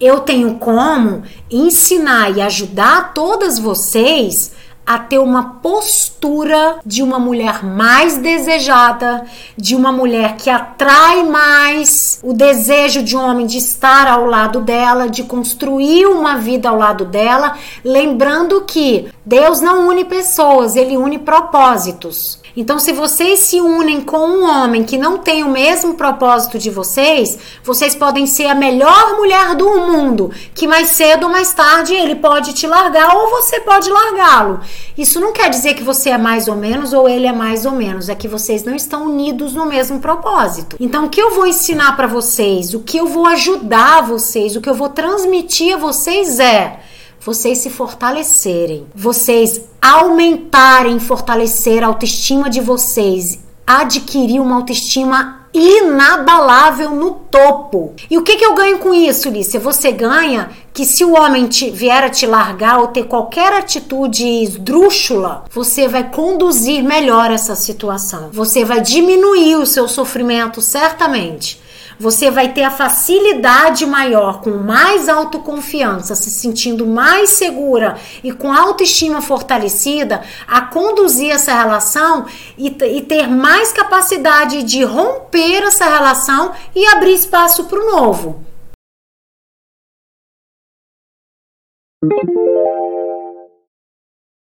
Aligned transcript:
eu 0.00 0.20
tenho 0.20 0.54
como 0.54 1.22
ensinar 1.50 2.36
e 2.36 2.40
ajudar 2.40 3.12
todas 3.12 3.58
vocês 3.58 4.52
a 4.88 4.98
ter 4.98 5.18
uma 5.18 5.56
postura 5.60 6.76
de 6.86 7.02
uma 7.02 7.18
mulher 7.18 7.62
mais 7.62 8.16
desejada, 8.16 9.26
de 9.54 9.76
uma 9.76 9.92
mulher 9.92 10.36
que 10.36 10.48
atrai 10.48 11.24
mais 11.24 12.18
o 12.22 12.32
desejo 12.32 13.02
de 13.02 13.14
um 13.14 13.20
homem 13.20 13.46
de 13.46 13.58
estar 13.58 14.06
ao 14.06 14.24
lado 14.24 14.62
dela, 14.62 15.06
de 15.06 15.24
construir 15.24 16.06
uma 16.06 16.38
vida 16.38 16.70
ao 16.70 16.78
lado 16.78 17.04
dela, 17.04 17.58
lembrando 17.84 18.62
que 18.62 19.08
Deus 19.28 19.60
não 19.60 19.90
une 19.90 20.06
pessoas, 20.06 20.74
ele 20.74 20.96
une 20.96 21.18
propósitos. 21.18 22.40
Então, 22.56 22.78
se 22.78 22.94
vocês 22.94 23.40
se 23.40 23.60
unem 23.60 24.00
com 24.00 24.16
um 24.16 24.42
homem 24.42 24.84
que 24.84 24.96
não 24.96 25.18
tem 25.18 25.44
o 25.44 25.50
mesmo 25.50 25.96
propósito 25.96 26.58
de 26.58 26.70
vocês, 26.70 27.38
vocês 27.62 27.94
podem 27.94 28.26
ser 28.26 28.46
a 28.46 28.54
melhor 28.54 29.18
mulher 29.18 29.54
do 29.54 29.68
mundo, 29.80 30.32
que 30.54 30.66
mais 30.66 30.88
cedo 30.88 31.24
ou 31.24 31.30
mais 31.30 31.52
tarde 31.52 31.92
ele 31.92 32.14
pode 32.14 32.54
te 32.54 32.66
largar 32.66 33.14
ou 33.14 33.28
você 33.28 33.60
pode 33.60 33.90
largá-lo. 33.90 34.60
Isso 34.96 35.20
não 35.20 35.30
quer 35.30 35.50
dizer 35.50 35.74
que 35.74 35.84
você 35.84 36.08
é 36.08 36.16
mais 36.16 36.48
ou 36.48 36.56
menos 36.56 36.94
ou 36.94 37.06
ele 37.06 37.26
é 37.26 37.32
mais 37.32 37.66
ou 37.66 37.72
menos, 37.72 38.08
é 38.08 38.14
que 38.14 38.26
vocês 38.26 38.64
não 38.64 38.74
estão 38.74 39.04
unidos 39.04 39.52
no 39.52 39.66
mesmo 39.66 40.00
propósito. 40.00 40.74
Então, 40.80 41.04
o 41.04 41.10
que 41.10 41.20
eu 41.20 41.34
vou 41.34 41.46
ensinar 41.46 41.94
para 41.96 42.06
vocês, 42.06 42.72
o 42.72 42.80
que 42.80 42.96
eu 42.96 43.06
vou 43.06 43.26
ajudar 43.26 44.00
vocês, 44.04 44.56
o 44.56 44.60
que 44.62 44.70
eu 44.70 44.74
vou 44.74 44.88
transmitir 44.88 45.74
a 45.74 45.78
vocês 45.78 46.40
é 46.40 46.80
vocês 47.20 47.58
se 47.58 47.70
fortalecerem, 47.70 48.86
vocês 48.94 49.62
aumentarem, 49.80 50.98
fortalecer 50.98 51.82
a 51.82 51.86
autoestima 51.86 52.48
de 52.48 52.60
vocês, 52.60 53.38
adquirir 53.66 54.40
uma 54.40 54.56
autoestima 54.56 55.47
inabalável 55.52 56.90
no 56.90 57.12
topo. 57.12 57.94
E 58.10 58.18
o 58.18 58.22
que, 58.22 58.36
que 58.36 58.44
eu 58.44 58.54
ganho 58.54 58.78
com 58.78 58.92
isso, 58.92 59.28
Lícia? 59.28 59.58
Você 59.60 59.90
ganha 59.92 60.50
que 60.72 60.84
se 60.84 61.04
o 61.04 61.14
homem 61.14 61.46
te, 61.46 61.70
vier 61.70 62.04
a 62.04 62.10
te 62.10 62.26
largar 62.26 62.78
ou 62.78 62.88
ter 62.88 63.04
qualquer 63.04 63.52
atitude 63.52 64.24
esdrúxula, 64.24 65.44
você 65.50 65.88
vai 65.88 66.10
conduzir 66.10 66.82
melhor 66.82 67.30
essa 67.30 67.54
situação. 67.54 68.30
Você 68.32 68.64
vai 68.64 68.80
diminuir 68.80 69.56
o 69.56 69.66
seu 69.66 69.88
sofrimento, 69.88 70.60
certamente 70.60 71.60
você 71.98 72.30
vai 72.30 72.52
ter 72.52 72.62
a 72.62 72.70
facilidade 72.70 73.84
maior, 73.84 74.40
com 74.40 74.50
mais 74.50 75.08
autoconfiança, 75.08 76.14
se 76.14 76.30
sentindo 76.30 76.86
mais 76.86 77.30
segura 77.30 77.96
e 78.22 78.30
com 78.30 78.52
autoestima 78.52 79.20
fortalecida, 79.20 80.22
a 80.46 80.60
conduzir 80.60 81.32
essa 81.32 81.52
relação 81.52 82.26
e, 82.56 82.68
e 82.68 83.02
ter 83.02 83.28
mais 83.28 83.72
capacidade 83.72 84.62
de 84.62 84.84
romper 84.84 85.37
essa 85.66 85.84
relação 85.84 86.54
e 86.74 86.86
abrir 86.86 87.14
espaço 87.14 87.64
para 87.64 87.78
o 87.78 87.90
novo. 87.90 88.44